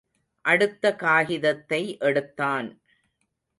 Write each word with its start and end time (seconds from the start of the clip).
அடுத்த 0.45 0.95
காகிதத்தை 0.95 1.97
எடுத்தான். 1.99 2.69